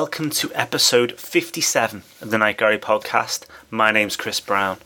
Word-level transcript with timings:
welcome 0.00 0.28
to 0.28 0.52
episode 0.52 1.18
57 1.18 2.02
of 2.20 2.28
the 2.28 2.36
Night 2.36 2.58
Gallery 2.58 2.76
podcast. 2.76 3.46
My 3.70 3.90
name's 3.90 4.14
Chris 4.14 4.40
Brown. 4.40 4.76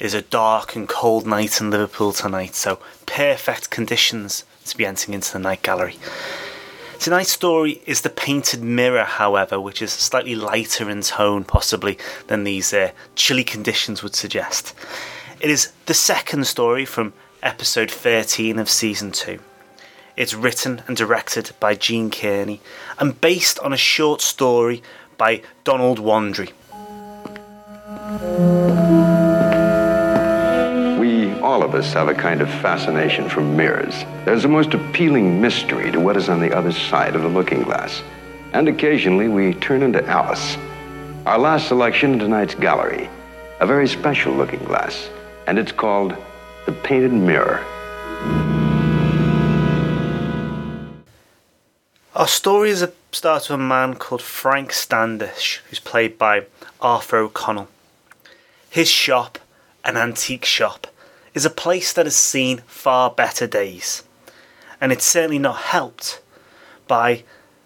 It 0.00 0.06
is 0.06 0.12
a 0.12 0.22
dark 0.22 0.74
and 0.74 0.88
cold 0.88 1.24
night 1.24 1.60
in 1.60 1.70
Liverpool 1.70 2.12
tonight, 2.12 2.56
so 2.56 2.80
perfect 3.06 3.70
conditions 3.70 4.42
to 4.64 4.76
be 4.76 4.84
entering 4.84 5.14
into 5.14 5.32
the 5.32 5.38
Night 5.38 5.62
Gallery. 5.62 5.94
Tonight's 6.98 7.30
story 7.30 7.80
is 7.86 8.00
The 8.00 8.10
Painted 8.10 8.60
Mirror, 8.60 9.04
however, 9.04 9.60
which 9.60 9.80
is 9.80 9.92
slightly 9.92 10.34
lighter 10.34 10.90
in 10.90 11.02
tone, 11.02 11.44
possibly, 11.44 11.96
than 12.26 12.42
these 12.42 12.74
uh, 12.74 12.90
chilly 13.14 13.44
conditions 13.44 14.02
would 14.02 14.16
suggest. 14.16 14.74
It 15.38 15.48
is 15.48 15.70
the 15.86 15.94
second 15.94 16.44
story 16.48 16.84
from 16.84 17.12
episode 17.40 17.92
13 17.92 18.58
of 18.58 18.68
season 18.68 19.12
2. 19.12 19.38
It's 20.16 20.32
written 20.32 20.80
and 20.86 20.96
directed 20.96 21.50
by 21.60 21.74
Gene 21.74 22.10
Kearney 22.10 22.62
and 22.98 23.20
based 23.20 23.58
on 23.58 23.74
a 23.74 23.76
short 23.76 24.22
story 24.22 24.82
by 25.18 25.42
Donald 25.62 25.98
Wandrei. 25.98 26.52
We, 30.98 31.38
all 31.40 31.62
of 31.62 31.74
us, 31.74 31.92
have 31.92 32.08
a 32.08 32.14
kind 32.14 32.40
of 32.40 32.48
fascination 32.48 33.28
for 33.28 33.42
mirrors. 33.42 34.06
There's 34.24 34.46
a 34.46 34.48
most 34.48 34.72
appealing 34.72 35.38
mystery 35.38 35.92
to 35.92 36.00
what 36.00 36.16
is 36.16 36.30
on 36.30 36.40
the 36.40 36.56
other 36.56 36.72
side 36.72 37.14
of 37.14 37.20
the 37.20 37.28
looking 37.28 37.62
glass. 37.62 38.02
And 38.54 38.68
occasionally 38.68 39.28
we 39.28 39.52
turn 39.52 39.82
into 39.82 40.02
Alice. 40.06 40.56
Our 41.26 41.38
last 41.38 41.68
selection 41.68 42.14
in 42.14 42.18
tonight's 42.20 42.54
gallery, 42.54 43.10
a 43.60 43.66
very 43.66 43.86
special 43.86 44.32
looking 44.32 44.64
glass, 44.64 45.10
and 45.46 45.58
it's 45.58 45.72
called 45.72 46.16
The 46.64 46.72
Painted 46.72 47.12
Mirror. 47.12 47.62
Our 52.16 52.26
story 52.26 52.70
is 52.70 52.80
a 52.80 52.94
start 53.12 53.42
with 53.42 53.56
a 53.56 53.62
man 53.62 53.96
called 53.96 54.22
Frank 54.22 54.72
Standish, 54.72 55.60
who's 55.68 55.78
played 55.78 56.16
by 56.16 56.46
Arthur 56.80 57.18
O'Connell. 57.18 57.68
His 58.70 58.88
shop, 58.88 59.38
an 59.84 59.98
antique 59.98 60.46
shop, 60.46 60.86
is 61.34 61.44
a 61.44 61.50
place 61.50 61.92
that 61.92 62.06
has 62.06 62.16
seen 62.16 62.62
far 62.66 63.10
better 63.10 63.46
days, 63.46 64.02
and 64.80 64.92
it's 64.92 65.04
certainly 65.04 65.38
not 65.38 65.56
helped 65.58 66.22
by 66.88 67.22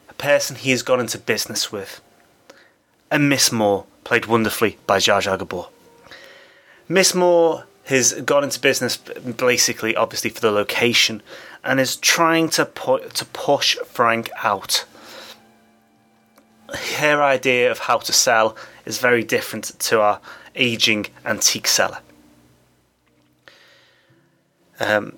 a 0.09 0.15
person 0.15 0.57
he 0.57 0.73
has 0.73 0.83
gone 0.83 0.99
into 0.99 1.17
business 1.17 1.71
with. 1.71 2.01
And 3.09 3.29
Miss 3.29 3.53
Moore, 3.53 3.87
played 4.03 4.27
wonderfully 4.27 4.79
by 4.85 4.99
Zsa 4.99 5.23
Zsa 5.23 5.39
Gabor. 5.39 5.69
Miss 6.89 7.15
Moore 7.15 7.67
has 7.85 8.13
gone 8.13 8.45
into 8.45 8.61
business 8.61 8.97
basically, 8.97 9.97
obviously, 9.97 10.31
for 10.31 10.41
the 10.41 10.51
location 10.51 11.23
and 11.65 11.81
is 11.81 11.97
trying 11.97 12.49
to 12.51 12.65
put 12.65 13.15
to 13.15 13.25
push 13.25 13.77
Frank 13.87 14.31
out. 14.43 14.85
Her 16.99 17.23
idea 17.23 17.71
of 17.71 17.81
how 17.81 17.99
to 17.99 18.13
sell 18.13 18.57
is 18.87 18.99
very 18.99 19.25
different 19.25 19.79
to 19.81 20.01
our 20.01 20.21
aging 20.55 21.07
antique 21.25 21.67
seller. 21.67 21.99
Um, 24.79 25.17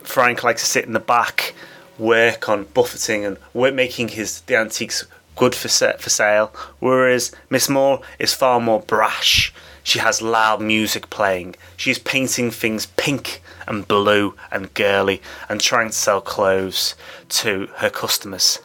Frank 0.00 0.42
likes 0.42 0.62
to 0.62 0.68
sit 0.68 0.84
in 0.84 0.92
the 0.92 1.00
back, 1.00 1.54
work 1.98 2.48
on 2.48 2.64
buffeting 2.64 3.24
and 3.24 3.36
work 3.52 3.74
making 3.74 4.08
his 4.08 4.40
the 4.42 4.56
antiques 4.56 5.04
good 5.36 5.54
for 5.54 5.68
for 5.68 6.10
sale, 6.10 6.52
whereas 6.80 7.32
Miss 7.50 7.68
Moore 7.68 8.00
is 8.18 8.34
far 8.34 8.60
more 8.60 8.80
brash. 8.80 9.52
She 9.86 10.00
has 10.00 10.20
loud 10.20 10.60
music 10.60 11.10
playing. 11.10 11.54
She 11.76 11.92
is 11.92 12.00
painting 12.00 12.50
things 12.50 12.86
pink 12.96 13.40
and 13.68 13.86
blue 13.86 14.34
and 14.50 14.74
girly 14.74 15.22
and 15.48 15.60
trying 15.60 15.90
to 15.90 15.94
sell 15.94 16.20
clothes 16.20 16.96
to 17.28 17.68
her 17.76 17.88
customers. 17.88 18.58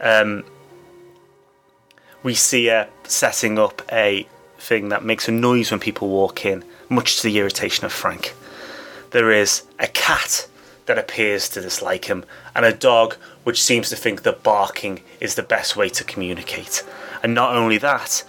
Um, 0.00 0.44
we 2.22 2.34
see 2.34 2.66
her 2.66 2.88
setting 3.02 3.58
up 3.58 3.82
a 3.90 4.28
thing 4.60 4.90
that 4.90 5.04
makes 5.04 5.26
a 5.26 5.32
noise 5.32 5.72
when 5.72 5.80
people 5.80 6.08
walk 6.08 6.46
in, 6.46 6.64
much 6.88 7.16
to 7.16 7.24
the 7.24 7.36
irritation 7.40 7.84
of 7.84 7.92
Frank. 7.92 8.32
There 9.10 9.32
is 9.32 9.64
a 9.80 9.88
cat 9.88 10.46
that 10.86 10.98
appears 10.98 11.48
to 11.48 11.60
dislike 11.60 12.04
him, 12.04 12.24
and 12.54 12.64
a 12.64 12.72
dog 12.72 13.14
which 13.42 13.60
seems 13.60 13.88
to 13.88 13.96
think 13.96 14.22
that 14.22 14.44
barking 14.44 15.00
is 15.18 15.34
the 15.34 15.42
best 15.42 15.76
way 15.76 15.88
to 15.88 16.04
communicate. 16.04 16.84
And 17.24 17.34
not 17.34 17.56
only 17.56 17.78
that, 17.78 18.22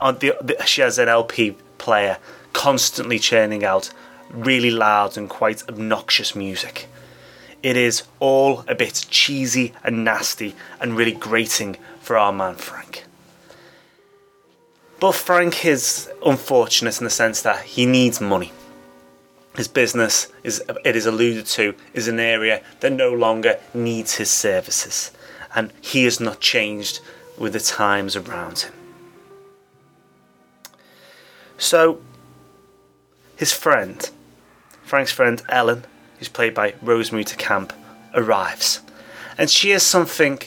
on 0.00 0.18
the, 0.18 0.36
the, 0.40 0.62
she 0.64 0.80
has 0.80 0.98
an 0.98 1.08
LP 1.08 1.56
player 1.78 2.18
constantly 2.52 3.18
churning 3.18 3.64
out 3.64 3.92
really 4.30 4.70
loud 4.70 5.16
and 5.16 5.28
quite 5.28 5.68
obnoxious 5.68 6.34
music. 6.34 6.88
It 7.62 7.76
is 7.76 8.02
all 8.20 8.64
a 8.68 8.74
bit 8.74 9.06
cheesy 9.10 9.72
and 9.82 10.04
nasty 10.04 10.54
and 10.80 10.96
really 10.96 11.12
grating 11.12 11.76
for 12.00 12.16
our 12.16 12.32
man 12.32 12.56
Frank. 12.56 13.04
But 15.00 15.12
Frank 15.12 15.64
is 15.64 16.10
unfortunate 16.24 16.98
in 16.98 17.04
the 17.04 17.10
sense 17.10 17.42
that 17.42 17.64
he 17.64 17.86
needs 17.86 18.20
money. 18.20 18.52
His 19.56 19.68
business 19.68 20.28
is 20.42 20.62
it 20.84 20.96
is 20.96 21.06
alluded 21.06 21.46
to 21.46 21.74
is 21.92 22.08
an 22.08 22.18
area 22.18 22.62
that 22.80 22.92
no 22.92 23.12
longer 23.12 23.58
needs 23.72 24.16
his 24.16 24.30
services, 24.30 25.12
and 25.54 25.72
he 25.80 26.04
has 26.04 26.18
not 26.18 26.40
changed 26.40 27.00
with 27.38 27.52
the 27.52 27.60
times 27.60 28.16
around 28.16 28.60
him. 28.60 28.72
So 31.58 32.00
his 33.36 33.52
friend, 33.52 34.08
Frank's 34.82 35.12
friend 35.12 35.42
Ellen, 35.48 35.84
who's 36.18 36.28
played 36.28 36.54
by 36.54 36.74
Rosemary 36.82 37.24
DeCamp, 37.24 37.72
arrives. 38.14 38.80
And 39.36 39.50
she 39.50 39.70
has 39.70 39.82
something 39.82 40.40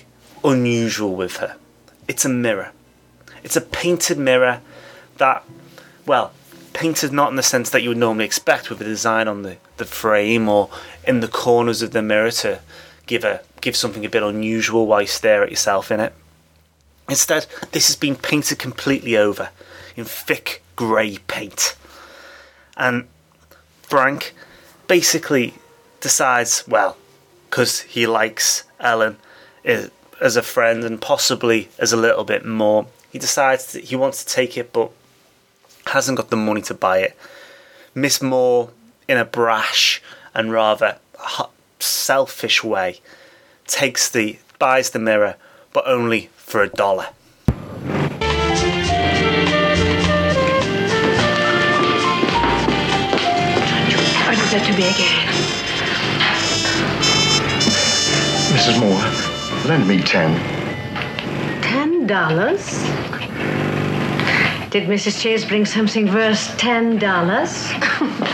unusual 0.43 1.15
with 1.15 1.37
her. 1.37 1.57
It's 2.07 2.25
a 2.25 2.29
mirror. 2.29 2.71
It's 3.43 3.55
a 3.55 3.61
painted 3.61 4.17
mirror 4.17 4.61
that, 5.17 5.43
well, 6.05 6.31
painted 6.73 7.11
not 7.11 7.29
in 7.29 7.35
the 7.35 7.43
sense 7.43 7.69
that 7.71 7.81
you 7.81 7.89
would 7.89 7.97
normally 7.97 8.25
expect 8.25 8.69
with 8.69 8.79
a 8.81 8.85
design 8.85 9.27
on 9.27 9.41
the, 9.41 9.57
the 9.77 9.85
frame 9.85 10.47
or 10.47 10.69
in 11.07 11.19
the 11.19 11.27
corners 11.27 11.81
of 11.81 11.91
the 11.91 12.01
mirror 12.01 12.31
to 12.31 12.59
give 13.07 13.23
a 13.23 13.41
give 13.61 13.75
something 13.75 14.05
a 14.05 14.09
bit 14.09 14.21
unusual 14.21 14.85
while 14.85 15.01
you 15.01 15.07
stare 15.07 15.43
at 15.43 15.49
yourself 15.49 15.91
in 15.91 15.99
it. 15.99 16.13
Instead, 17.09 17.45
this 17.71 17.87
has 17.87 17.95
been 17.95 18.15
painted 18.15 18.59
completely 18.59 19.15
over 19.15 19.49
in 19.95 20.05
thick 20.05 20.61
grey 20.75 21.17
paint. 21.27 21.75
And 22.75 23.07
Frank 23.81 24.33
basically 24.87 25.55
decides, 26.01 26.65
well, 26.67 26.97
because 27.49 27.81
he 27.81 28.05
likes 28.05 28.63
Ellen 28.79 29.17
eh, 29.63 29.87
as 30.21 30.35
a 30.35 30.41
friend 30.41 30.83
and 30.83 31.01
possibly 31.01 31.69
as 31.79 31.93
a 31.93 31.97
little 31.97 32.23
bit 32.23 32.45
more, 32.45 32.87
he 33.11 33.19
decides 33.19 33.71
that 33.73 33.85
he 33.85 33.95
wants 33.95 34.23
to 34.23 34.33
take 34.33 34.57
it 34.57 34.73
but 34.73 34.91
hasn't 35.87 36.17
got 36.17 36.29
the 36.29 36.35
money 36.35 36.61
to 36.63 36.73
buy 36.73 36.99
it. 36.99 37.17
Miss 37.95 38.21
Moore, 38.21 38.71
in 39.07 39.17
a 39.17 39.25
brash 39.25 40.01
and 40.35 40.51
rather 40.51 40.97
selfish 41.79 42.63
way, 42.63 42.99
takes 43.65 44.09
the 44.09 44.37
buys 44.59 44.89
the 44.91 44.99
mirror, 44.99 45.35
but 45.77 45.87
only 45.87 46.27
for 46.37 46.63
a 46.63 46.69
dollar. 46.69 47.05
said 54.49 54.63
to 54.63 54.71
me 54.71 54.87
again. 54.87 55.27
Mrs. 58.53 58.79
Moore, 58.79 59.67
lend 59.67 59.87
me 59.87 60.01
ten. 60.01 60.33
Ten 61.61 62.07
dollars? 62.07 62.81
Did 64.71 64.87
Mrs. 64.89 65.21
Chase 65.21 65.45
bring 65.45 65.65
something 65.65 66.11
worth 66.11 66.57
ten 66.57 66.97
dollars? 66.97 67.71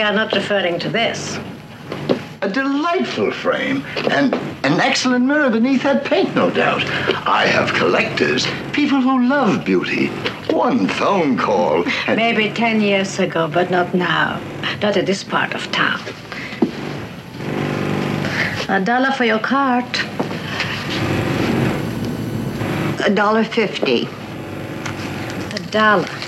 we 0.00 0.04
are 0.04 0.14
not 0.14 0.32
referring 0.32 0.78
to 0.78 0.88
this. 0.88 1.38
A 2.40 2.48
delightful 2.48 3.30
frame 3.30 3.84
and 4.10 4.32
an 4.64 4.80
excellent 4.80 5.26
mirror 5.26 5.50
beneath 5.50 5.82
that 5.82 6.06
paint, 6.06 6.34
no 6.34 6.48
doubt. 6.50 6.82
I 7.26 7.44
have 7.44 7.74
collectors, 7.74 8.46
people 8.72 9.02
who 9.02 9.28
love 9.28 9.62
beauty. 9.62 10.06
One 10.48 10.88
phone 10.88 11.36
call. 11.36 11.84
And... 12.06 12.16
Maybe 12.16 12.48
ten 12.48 12.80
years 12.80 13.18
ago, 13.18 13.46
but 13.46 13.70
not 13.70 13.92
now. 13.92 14.40
Not 14.80 14.96
in 14.96 15.04
this 15.04 15.22
part 15.22 15.52
of 15.52 15.70
town. 15.70 16.00
A 18.70 18.80
dollar 18.82 19.12
for 19.12 19.26
your 19.26 19.38
cart. 19.38 20.02
A 23.04 23.10
dollar 23.10 23.44
fifty. 23.44 24.08
A 25.56 25.60
dollar. 25.70 26.19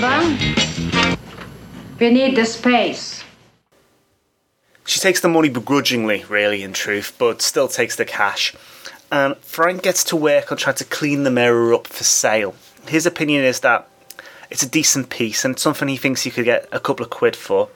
Remember? 0.00 1.18
We 1.98 2.10
need 2.10 2.34
the 2.34 2.46
space. 2.46 3.22
She 4.86 4.98
takes 4.98 5.20
the 5.20 5.28
money 5.28 5.50
begrudgingly, 5.50 6.24
really, 6.26 6.62
in 6.62 6.72
truth, 6.72 7.14
but 7.18 7.42
still 7.42 7.68
takes 7.68 7.96
the 7.96 8.06
cash. 8.06 8.54
And 9.12 9.36
Frank 9.38 9.82
gets 9.82 10.02
to 10.04 10.16
work 10.16 10.50
on 10.50 10.56
trying 10.56 10.76
to 10.76 10.84
clean 10.84 11.24
the 11.24 11.30
mirror 11.30 11.74
up 11.74 11.86
for 11.86 12.04
sale. 12.04 12.54
His 12.88 13.04
opinion 13.04 13.44
is 13.44 13.60
that 13.60 13.88
it's 14.48 14.62
a 14.62 14.68
decent 14.68 15.10
piece 15.10 15.44
and 15.44 15.58
something 15.58 15.86
he 15.88 15.98
thinks 15.98 16.22
he 16.22 16.30
could 16.30 16.46
get 16.46 16.66
a 16.72 16.80
couple 16.80 17.04
of 17.04 17.10
quid 17.10 17.36
for. 17.36 17.68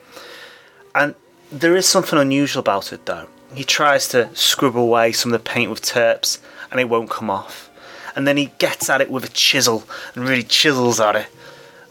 And 0.95 1.13
there 1.51 1.75
is 1.75 1.85
something 1.85 2.17
unusual 2.17 2.61
about 2.61 2.91
it, 2.91 3.05
though. 3.05 3.27
He 3.53 3.63
tries 3.63 4.07
to 4.09 4.35
scrub 4.35 4.75
away 4.75 5.11
some 5.11 5.31
of 5.31 5.43
the 5.43 5.47
paint 5.47 5.69
with 5.69 5.83
terps 5.83 6.39
and 6.71 6.79
it 6.79 6.89
won't 6.89 7.11
come 7.11 7.29
off. 7.29 7.69
And 8.15 8.27
then 8.27 8.37
he 8.37 8.47
gets 8.57 8.89
at 8.89 9.01
it 9.01 9.11
with 9.11 9.25
a 9.25 9.29
chisel 9.29 9.83
and 10.15 10.27
really 10.27 10.43
chisels 10.43 10.99
at 10.99 11.15
it. 11.15 11.27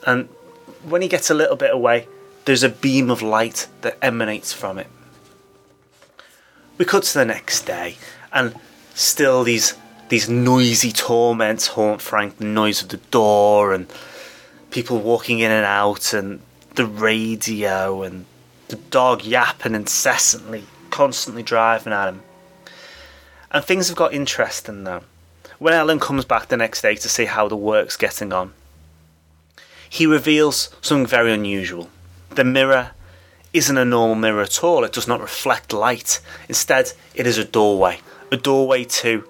And 0.06 0.28
when 0.82 1.02
he 1.02 1.08
gets 1.08 1.30
a 1.30 1.34
little 1.34 1.56
bit 1.56 1.72
away, 1.72 2.06
there's 2.44 2.62
a 2.62 2.68
beam 2.68 3.10
of 3.10 3.22
light 3.22 3.68
that 3.80 3.98
emanates 4.02 4.52
from 4.52 4.78
it. 4.78 4.86
We 6.76 6.84
cut 6.84 7.04
to 7.04 7.18
the 7.18 7.24
next 7.24 7.62
day, 7.62 7.96
and 8.32 8.54
still 8.94 9.44
these 9.44 9.74
these 10.08 10.28
noisy 10.28 10.92
torments 10.92 11.68
haunt 11.68 12.02
Frank. 12.02 12.36
The 12.36 12.44
noise 12.44 12.82
of 12.82 12.88
the 12.88 12.98
door 12.98 13.72
and 13.72 13.90
people 14.70 14.98
walking 14.98 15.38
in 15.38 15.50
and 15.50 15.64
out, 15.64 16.12
and 16.12 16.40
the 16.74 16.86
radio, 16.86 18.02
and 18.02 18.26
the 18.68 18.76
dog 18.76 19.24
yapping 19.24 19.74
incessantly, 19.74 20.64
constantly 20.90 21.42
driving 21.42 21.92
at 21.92 22.08
him. 22.08 22.22
And 23.50 23.64
things 23.64 23.88
have 23.88 23.96
got 23.96 24.12
interesting 24.12 24.82
now. 24.82 25.02
When 25.60 25.72
Ellen 25.72 26.00
comes 26.00 26.24
back 26.24 26.48
the 26.48 26.56
next 26.56 26.82
day 26.82 26.96
to 26.96 27.08
see 27.08 27.26
how 27.26 27.46
the 27.46 27.56
work's 27.56 27.96
getting 27.96 28.32
on, 28.32 28.52
he 29.94 30.06
reveals 30.06 30.70
something 30.80 31.06
very 31.06 31.32
unusual. 31.32 31.88
The 32.30 32.42
mirror 32.42 32.90
isn't 33.52 33.78
a 33.78 33.84
normal 33.84 34.16
mirror 34.16 34.42
at 34.42 34.64
all, 34.64 34.82
it 34.82 34.92
does 34.92 35.06
not 35.06 35.20
reflect 35.20 35.72
light. 35.72 36.20
Instead, 36.48 36.94
it 37.14 37.28
is 37.28 37.38
a 37.38 37.44
doorway. 37.44 38.00
A 38.32 38.36
doorway 38.36 38.82
to 39.02 39.22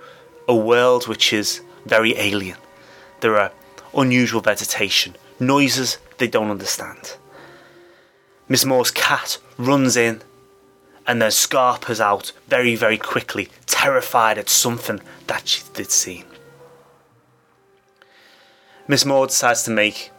a 0.48 0.56
world 0.56 1.06
which 1.06 1.34
is 1.34 1.60
very 1.84 2.16
alien. 2.16 2.56
There 3.20 3.38
are 3.38 3.52
unusual 3.92 4.40
vegetation, 4.40 5.16
noises 5.38 5.98
they 6.16 6.28
don't 6.28 6.50
understand. 6.50 7.18
Miss 8.48 8.64
Moore's 8.64 8.90
cat 8.90 9.36
runs 9.58 9.98
in 9.98 10.22
and 11.06 11.20
then 11.20 11.30
scarpers 11.30 12.00
out 12.00 12.32
very, 12.48 12.74
very 12.74 12.96
quickly, 12.96 13.50
terrified 13.66 14.38
at 14.38 14.48
something 14.48 15.02
that 15.26 15.46
she 15.46 15.62
did 15.74 15.90
see. 15.90 16.24
Miss 18.88 19.04
Moore 19.04 19.26
decides 19.26 19.62
to 19.64 19.70
make 19.70 20.10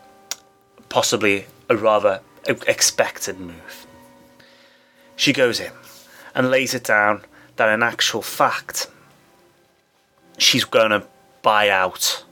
possibly 0.96 1.46
a 1.68 1.76
rather 1.76 2.22
expected 2.48 3.38
move. 3.38 3.86
She 5.18 5.34
goes 5.34 5.60
in 5.60 5.74
and 6.34 6.50
lays 6.50 6.74
it 6.74 6.86
down 6.86 7.26
that 7.58 7.68
in 7.68 7.84
actual 7.84 8.22
fact 8.22 8.88
she's 10.38 10.64
going 10.64 10.92
to 10.92 11.06
buy 11.42 11.68
out 11.68 12.24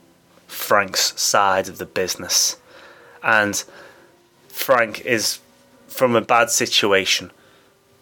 Frank's 0.48 1.21
side 1.21 1.68
of 1.68 1.77
the 1.77 1.86
business. 1.86 2.56
And 3.21 3.62
Frank 4.48 5.01
is 5.01 5.39
from 5.89 6.15
a 6.15 6.21
bad 6.21 6.50
situation 6.50 7.31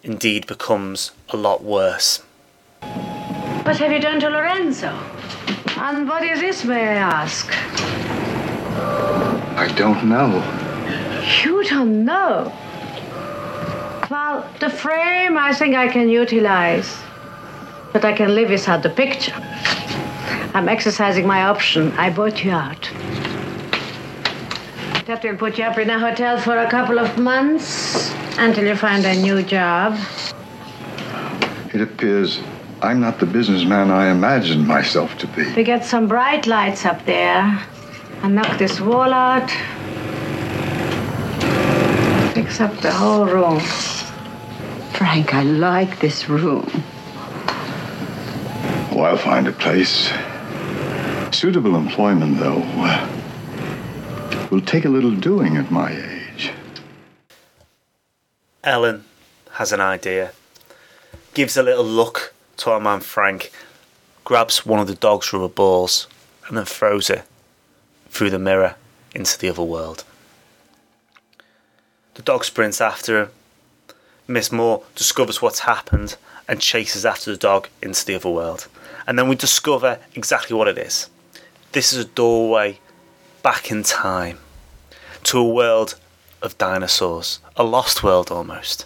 indeed 0.03 0.45
becomes 0.45 1.09
a 1.29 1.37
lot 1.37 1.63
worse. 1.63 2.17
What 3.63 3.77
have 3.77 3.91
you 3.91 3.99
done 3.99 4.19
to 4.19 4.29
Lorenzo? 4.29 4.95
And 5.77 6.07
what 6.07 6.23
is 6.23 6.39
this, 6.39 6.63
may 6.63 6.87
I 6.89 6.97
ask? 7.23 7.51
I 9.61 9.67
don't 9.73 10.09
know. 10.09 10.29
You 11.43 11.63
don't 11.65 12.03
know. 12.03 12.51
Well, 14.09 14.49
the 14.59 14.71
frame 14.71 15.37
I 15.37 15.53
think 15.53 15.75
I 15.75 15.87
can 15.87 16.09
utilize. 16.09 16.97
But 17.93 18.03
I 18.03 18.13
can 18.13 18.33
live 18.33 18.49
without 18.49 18.81
the 18.81 18.89
picture. 18.89 19.35
I'm 20.55 20.67
exercising 20.67 21.27
my 21.27 21.43
option. 21.43 21.91
I 21.91 22.09
bought 22.09 22.43
you 22.43 22.49
out. 22.49 22.89
That 25.05 25.21
will 25.23 25.37
put 25.37 25.59
you 25.59 25.65
up 25.65 25.77
in 25.77 25.91
a 25.91 25.99
hotel 25.99 26.39
for 26.39 26.57
a 26.57 26.67
couple 26.67 26.97
of 26.97 27.19
months 27.19 28.11
until 28.39 28.65
you 28.65 28.75
find 28.75 29.05
a 29.05 29.15
new 29.15 29.43
job. 29.43 29.95
It 31.71 31.81
appears 31.81 32.39
I'm 32.81 32.99
not 32.99 33.19
the 33.19 33.27
businessman 33.27 33.91
I 33.91 34.09
imagined 34.09 34.65
myself 34.65 35.19
to 35.19 35.27
be. 35.27 35.53
We 35.53 35.63
get 35.63 35.85
some 35.85 36.07
bright 36.07 36.47
lights 36.47 36.83
up 36.83 37.05
there 37.05 37.61
and 38.23 38.35
knock 38.35 38.57
this 38.57 38.79
wall 38.79 39.13
out. 39.13 39.49
Fix 42.33 42.61
up 42.61 42.75
the 42.81 42.91
whole 42.91 43.25
room. 43.25 43.59
Frank, 44.93 45.33
I 45.33 45.43
like 45.43 45.99
this 45.99 46.29
room. 46.29 46.69
Oh, 48.91 49.01
I'll 49.01 49.17
find 49.17 49.47
a 49.47 49.51
place. 49.51 50.11
Suitable 51.31 51.75
employment, 51.75 52.37
though, 52.37 52.61
uh, 52.63 53.07
will 54.51 54.61
take 54.61 54.85
a 54.85 54.89
little 54.89 55.15
doing 55.15 55.57
at 55.57 55.71
my 55.71 55.91
age. 55.91 56.51
Ellen 58.63 59.05
has 59.53 59.71
an 59.71 59.81
idea, 59.81 60.33
gives 61.33 61.57
a 61.57 61.63
little 61.63 61.85
look 61.85 62.33
to 62.57 62.69
our 62.69 62.79
man 62.79 62.99
Frank, 62.99 63.51
grabs 64.23 64.65
one 64.65 64.79
of 64.79 64.87
the 64.87 64.93
dog's 64.93 65.33
rubber 65.33 65.47
balls, 65.47 66.07
and 66.47 66.57
then 66.57 66.65
throws 66.65 67.09
it 67.09 67.23
through 68.11 68.29
the 68.29 68.37
mirror 68.37 68.75
into 69.15 69.39
the 69.39 69.49
other 69.49 69.63
world. 69.63 70.03
The 72.13 72.21
dog 72.21 72.43
sprints 72.45 72.79
after 72.79 73.23
him. 73.23 73.29
Miss 74.27 74.51
Moore 74.51 74.83
discovers 74.95 75.41
what's 75.41 75.61
happened 75.61 76.15
and 76.47 76.61
chases 76.61 77.05
after 77.05 77.31
the 77.31 77.37
dog 77.37 77.67
into 77.81 78.05
the 78.05 78.15
other 78.15 78.29
world. 78.29 78.67
And 79.07 79.17
then 79.17 79.27
we 79.27 79.35
discover 79.35 79.99
exactly 80.13 80.55
what 80.55 80.67
it 80.67 80.77
is. 80.77 81.09
This 81.71 81.91
is 81.91 82.05
a 82.05 82.07
doorway 82.07 82.79
back 83.41 83.71
in 83.71 83.83
time 83.83 84.37
to 85.23 85.39
a 85.39 85.47
world 85.47 85.95
of 86.41 86.57
dinosaurs, 86.57 87.39
a 87.55 87.63
lost 87.63 88.03
world 88.03 88.29
almost. 88.29 88.85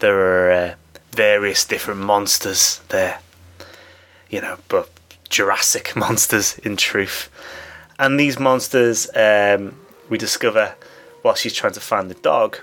There 0.00 0.18
are 0.18 0.52
uh, 0.52 0.74
various 1.12 1.64
different 1.64 2.00
monsters 2.00 2.80
there, 2.88 3.20
you 4.30 4.40
know, 4.40 4.58
but 4.68 4.88
Jurassic 5.28 5.94
monsters 5.96 6.58
in 6.58 6.76
truth. 6.76 7.28
And 8.00 8.18
these 8.18 8.38
monsters, 8.38 9.10
um, 9.14 9.76
we 10.08 10.16
discover 10.16 10.74
while 11.20 11.34
she's 11.34 11.52
trying 11.52 11.74
to 11.74 11.80
find 11.80 12.10
the 12.10 12.14
dog, 12.14 12.56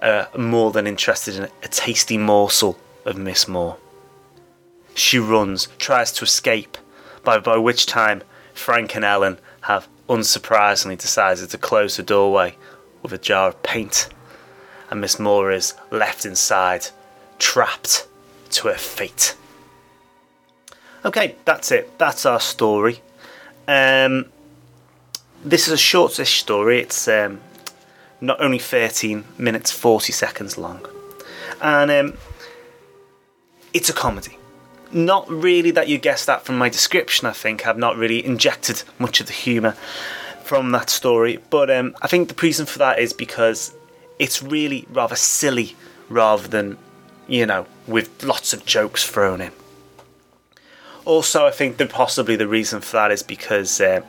uh, 0.00 0.26
are 0.32 0.38
more 0.38 0.70
than 0.70 0.86
interested 0.86 1.34
in 1.34 1.48
a 1.64 1.68
tasty 1.68 2.16
morsel 2.16 2.78
of 3.04 3.16
Miss 3.16 3.48
Moore. 3.48 3.76
She 4.94 5.18
runs, 5.18 5.66
tries 5.78 6.12
to 6.12 6.24
escape, 6.24 6.78
by, 7.24 7.40
by 7.40 7.56
which 7.56 7.86
time 7.86 8.22
Frank 8.54 8.94
and 8.94 9.04
Ellen 9.04 9.38
have 9.62 9.88
unsurprisingly 10.08 10.96
decided 10.96 11.50
to 11.50 11.58
close 11.58 11.96
the 11.96 12.04
doorway 12.04 12.56
with 13.02 13.12
a 13.12 13.18
jar 13.18 13.48
of 13.48 13.60
paint, 13.64 14.08
and 14.90 15.00
Miss 15.00 15.18
Moore 15.18 15.50
is 15.50 15.74
left 15.90 16.24
inside, 16.24 16.86
trapped 17.40 18.06
to 18.50 18.68
her 18.68 18.74
fate. 18.74 19.34
Okay, 21.04 21.34
that's 21.44 21.72
it. 21.72 21.98
That's 21.98 22.24
our 22.24 22.40
story. 22.40 23.00
Um, 23.66 24.26
this 25.46 25.68
is 25.68 25.72
a 25.72 25.78
shortish 25.78 26.40
story. 26.40 26.80
It's 26.80 27.06
um, 27.06 27.40
not 28.20 28.40
only 28.40 28.58
13 28.58 29.24
minutes 29.38 29.70
40 29.70 30.12
seconds 30.12 30.58
long, 30.58 30.84
and 31.62 31.90
um, 31.90 32.18
it's 33.72 33.88
a 33.88 33.92
comedy. 33.92 34.38
Not 34.92 35.28
really 35.30 35.70
that 35.70 35.88
you 35.88 35.98
guessed 35.98 36.26
that 36.26 36.44
from 36.44 36.58
my 36.58 36.68
description. 36.68 37.26
I 37.26 37.32
think 37.32 37.66
I've 37.66 37.78
not 37.78 37.96
really 37.96 38.24
injected 38.24 38.82
much 38.98 39.20
of 39.20 39.28
the 39.28 39.32
humour 39.32 39.72
from 40.42 40.72
that 40.72 40.90
story, 40.90 41.38
but 41.50 41.70
um, 41.70 41.94
I 42.02 42.08
think 42.08 42.28
the 42.28 42.42
reason 42.42 42.66
for 42.66 42.78
that 42.80 42.98
is 42.98 43.12
because 43.12 43.72
it's 44.18 44.42
really 44.42 44.86
rather 44.90 45.16
silly 45.16 45.76
rather 46.08 46.48
than 46.48 46.78
you 47.28 47.46
know 47.46 47.66
with 47.86 48.24
lots 48.24 48.52
of 48.52 48.66
jokes 48.66 49.08
thrown 49.08 49.40
in. 49.40 49.52
Also, 51.04 51.46
I 51.46 51.52
think 51.52 51.76
that 51.76 51.90
possibly 51.90 52.34
the 52.34 52.48
reason 52.48 52.80
for 52.80 52.96
that 52.96 53.12
is 53.12 53.22
because 53.22 53.80
uh, 53.80 54.00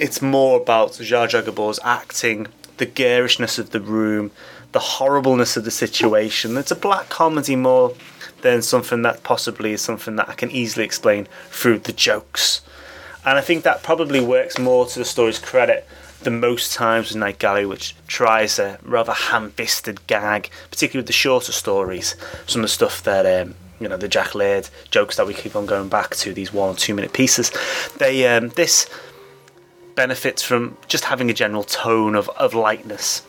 it's 0.00 0.22
more 0.22 0.60
about 0.60 0.92
Zsa 0.92 1.28
Zsa 1.28 1.44
Gabor's 1.44 1.78
acting, 1.84 2.46
the 2.78 2.86
garishness 2.86 3.58
of 3.58 3.70
the 3.70 3.80
room, 3.80 4.30
the 4.72 4.78
horribleness 4.78 5.56
of 5.56 5.64
the 5.64 5.70
situation. 5.70 6.56
It's 6.56 6.70
a 6.70 6.76
black 6.76 7.10
comedy 7.10 7.54
more 7.54 7.94
than 8.40 8.62
something 8.62 9.02
that 9.02 9.22
possibly 9.22 9.72
is 9.72 9.82
something 9.82 10.16
that 10.16 10.28
I 10.30 10.32
can 10.32 10.50
easily 10.50 10.86
explain 10.86 11.28
through 11.50 11.80
the 11.80 11.92
jokes. 11.92 12.62
And 13.26 13.36
I 13.36 13.42
think 13.42 13.62
that 13.64 13.82
probably 13.82 14.20
works 14.20 14.58
more 14.58 14.86
to 14.86 14.98
the 14.98 15.04
story's 15.04 15.38
credit 15.38 15.86
than 16.22 16.40
most 16.40 16.72
times 16.72 17.08
with 17.08 17.18
Night 17.18 17.38
Gallery, 17.38 17.66
which 17.66 17.94
tries 18.06 18.58
a 18.58 18.78
rather 18.82 19.12
ham-fisted 19.12 20.06
gag, 20.06 20.50
particularly 20.70 21.02
with 21.02 21.08
the 21.08 21.12
shorter 21.12 21.52
stories. 21.52 22.14
Some 22.46 22.60
of 22.60 22.64
the 22.64 22.68
stuff 22.68 23.02
that 23.02 23.26
um, 23.26 23.54
you 23.78 23.88
know, 23.88 23.96
the 23.96 24.08
Jack 24.08 24.34
Laird 24.34 24.68
jokes 24.90 25.16
that 25.16 25.26
we 25.26 25.34
keep 25.34 25.56
on 25.56 25.66
going 25.66 25.88
back 25.88 26.14
to, 26.16 26.32
these 26.32 26.52
one 26.52 26.70
or 26.70 26.74
two 26.74 26.94
minute 26.94 27.12
pieces. 27.12 27.50
They 27.98 28.26
um, 28.28 28.50
this 28.50 28.88
benefits 29.94 30.42
from 30.42 30.76
just 30.88 31.04
having 31.04 31.30
a 31.30 31.34
general 31.34 31.64
tone 31.64 32.14
of, 32.14 32.28
of 32.30 32.54
lightness. 32.54 33.22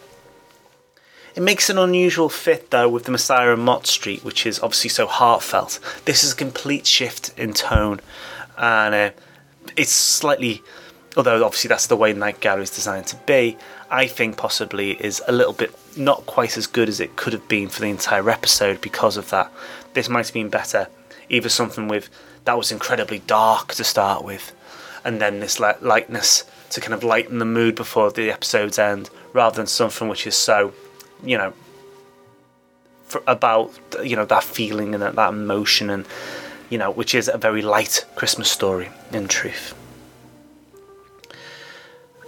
It 1.36 1.42
makes 1.42 1.70
an 1.70 1.78
unusual 1.78 2.30
fit 2.30 2.72
though 2.72 2.90
with 2.90 3.06
the 3.06 3.12
Messiah 3.12 3.54
and 3.54 3.64
Mott 3.64 3.88
Street, 3.88 4.24
which 4.24 4.46
is 4.46 4.60
obviously 4.60 4.90
so 4.90 5.08
heartfelt. 5.08 5.80
This 6.06 6.24
is 6.24 6.34
a 6.34 6.36
complete 6.36 6.86
shift 6.86 7.38
in 7.38 7.54
tone, 7.54 8.02
and 8.58 8.94
uh, 8.94 9.12
it's 9.78 9.92
slightly, 9.92 10.62
although 11.16 11.44
obviously 11.46 11.70
that's 11.70 11.88
the 11.88 11.96
way 11.96 12.12
Night 12.14 12.42
Gallery 12.42 12.64
is 12.64 12.70
designed 12.70 13.08
to 13.08 13.16
be. 13.26 13.58
I 13.90 14.08
think 14.08 14.38
possibly 14.38 14.92
is 14.92 15.22
a 15.28 15.32
little 15.32 15.54
bit 15.54 15.74
not 15.98 16.26
quite 16.26 16.58
as 16.58 16.68
good 16.68 16.90
as 16.90 17.00
it 17.00 17.16
could 17.16 17.34
have 17.34 17.48
been 17.48 17.70
for 17.70 17.82
the 17.82 17.88
entire 17.90 18.30
episode 18.30 18.82
because 18.82 19.18
of 19.18 19.30
that. 19.30 19.52
This 19.94 20.10
might 20.10 20.26
have 20.26 20.34
been 20.34 20.50
better, 20.50 20.88
either 21.30 21.50
something 21.50 21.88
with 21.88 22.10
that 22.46 22.58
was 22.58 22.72
incredibly 22.72 23.20
dark 23.20 23.74
to 23.76 23.84
start 23.84 24.24
with, 24.24 24.54
and 25.04 25.22
then 25.22 25.40
this 25.40 25.60
like 25.60 25.82
lightness 25.82 26.44
to 26.72 26.82
kind 26.82 26.94
of 26.94 27.04
lighten 27.04 27.40
the 27.40 27.46
mood 27.46 27.76
before 27.76 28.12
the 28.12 28.32
episode's 28.32 28.80
end, 28.80 29.10
rather 29.34 29.56
than 29.56 29.68
something 29.68 30.08
which 30.08 30.26
is 30.26 30.36
so 30.36 30.74
you 31.24 31.38
know, 31.38 31.54
about 33.28 33.72
you 34.04 34.16
know 34.16 34.26
that 34.26 34.44
feeling 34.44 34.94
and 34.94 35.04
that, 35.04 35.16
that 35.16 35.30
emotion, 35.30 35.90
and 35.90 36.06
you 36.70 36.78
know, 36.78 36.92
which 36.92 37.14
is 37.14 37.28
a 37.28 37.38
very 37.38 37.62
light 37.62 38.06
Christmas 38.16 38.50
story 38.50 38.90
in 39.12 39.28
truth. 39.28 39.76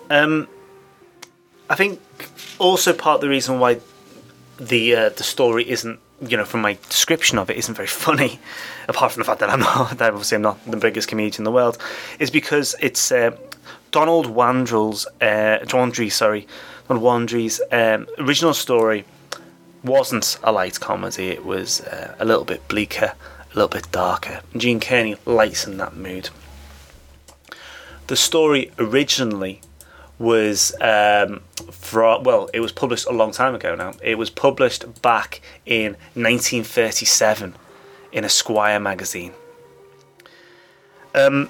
Um, 0.09 0.47
I 1.69 1.75
think 1.75 1.99
also 2.59 2.93
part 2.93 3.15
of 3.15 3.21
the 3.21 3.29
reason 3.29 3.59
why 3.59 3.79
the 4.57 4.95
uh, 4.95 5.09
the 5.09 5.23
story 5.23 5.69
isn't 5.69 5.99
you 6.29 6.37
know 6.37 6.45
from 6.45 6.61
my 6.61 6.73
description 6.89 7.37
of 7.37 7.49
it 7.49 7.57
isn't 7.57 7.75
very 7.75 7.87
funny 8.05 8.39
apart 8.87 9.11
from 9.11 9.21
the 9.21 9.25
fact 9.25 9.39
that 9.39 9.49
I'm 9.49 9.59
not 9.59 9.97
that 9.97 10.11
obviously 10.11 10.35
I'm 10.35 10.41
not 10.41 10.63
the 10.65 10.77
biggest 10.77 11.07
comedian 11.07 11.41
in 11.41 11.43
the 11.43 11.51
world 11.51 11.77
is 12.19 12.29
because 12.29 12.75
it's 12.79 13.11
uh, 13.11 13.35
Donald 13.91 14.27
Wandrell's 14.27 15.05
uh, 15.21 15.59
Wandrei 15.65 16.11
sorry 16.11 16.47
on 16.89 16.99
Wandrei's 16.99 17.61
um, 17.71 18.07
original 18.17 18.53
story 18.53 19.05
wasn't 19.83 20.37
a 20.43 20.51
light 20.51 20.79
comedy. 20.79 21.27
It 21.27 21.45
was 21.45 21.81
uh, 21.81 22.15
a 22.19 22.25
little 22.25 22.45
bit 22.45 22.67
bleaker, 22.67 23.13
a 23.51 23.55
little 23.55 23.67
bit 23.67 23.91
darker. 23.91 24.41
Gene 24.55 24.79
Kearney 24.79 25.17
lights 25.25 25.67
in 25.67 25.77
that 25.77 25.95
mood. 25.95 26.29
The 28.07 28.15
story 28.15 28.71
originally 28.79 29.61
was 30.23 30.73
um, 30.81 31.41
from, 31.71 32.23
well, 32.23 32.49
it 32.53 32.61
was 32.61 32.71
published 32.71 33.07
a 33.07 33.11
long 33.11 33.31
time 33.31 33.53
ago 33.53 33.75
now. 33.75 33.93
It 34.01 34.17
was 34.17 34.29
published 34.29 35.01
back 35.01 35.41
in 35.65 35.93
1937 36.15 37.55
in 38.11 38.25
Esquire 38.25 38.79
magazine. 38.79 39.33
Um, 41.13 41.49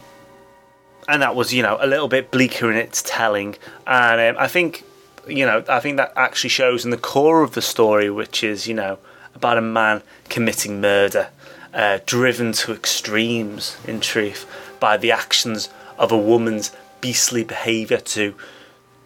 and 1.08 1.22
that 1.22 1.36
was, 1.36 1.54
you 1.54 1.62
know, 1.62 1.78
a 1.80 1.88
little 1.88 2.08
bit 2.08 2.32
bleaker 2.32 2.72
in 2.72 2.78
its 2.78 3.04
telling. 3.06 3.56
And 3.86 4.36
um, 4.36 4.42
I 4.42 4.48
think 4.48 4.84
you 5.28 5.46
know, 5.46 5.64
I 5.68 5.80
think 5.80 5.98
that 5.98 6.14
actually 6.16 6.50
shows 6.50 6.84
in 6.84 6.92
the 6.92 6.98
core 6.98 7.44
of 7.44 7.54
the 7.54 7.62
story, 7.62 8.10
which 8.10 8.44
is, 8.44 8.68
you 8.68 8.74
know, 8.74 9.00
about 9.36 9.58
a 9.58 9.62
man 9.62 10.02
committing 10.30 10.82
murder, 10.82 11.30
uh, 11.74 12.00
driven 12.06 12.52
to 12.54 12.74
extremes, 12.74 13.78
in 13.88 14.00
truth, 14.00 14.46
by 14.80 14.98
the 14.98 15.12
actions 15.12 15.70
of 15.98 16.12
a 16.12 16.18
woman's 16.18 16.72
beastly 17.02 17.44
behaviour 17.44 17.98
to 17.98 18.36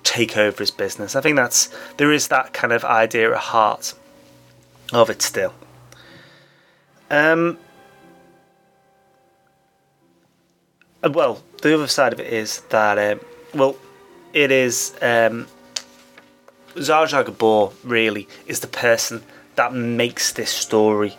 take 0.07 0.37
over 0.37 0.59
his 0.59 0.71
business. 0.71 1.15
I 1.15 1.21
think 1.21 1.35
that's 1.35 1.69
there 1.97 2.13
is 2.13 2.29
that 2.29 2.53
kind 2.53 2.71
of 2.71 2.85
idea 2.85 3.31
at 3.31 3.37
heart 3.37 3.93
of 4.93 5.09
it 5.09 5.21
still. 5.21 5.53
Um. 7.11 7.57
Well, 11.03 11.43
the 11.61 11.73
other 11.75 11.87
side 11.87 12.11
of 12.11 12.19
it 12.19 12.33
is 12.33 12.61
that, 12.69 12.97
um, 12.97 13.19
well, 13.53 13.75
it 14.33 14.51
is 14.51 14.93
um, 15.01 15.47
Zsa 16.75 17.07
Zsa 17.07 17.25
Gabor 17.25 17.71
really 17.83 18.27
is 18.45 18.59
the 18.59 18.67
person 18.67 19.23
that 19.55 19.73
makes 19.73 20.33
this 20.33 20.49
story 20.49 21.15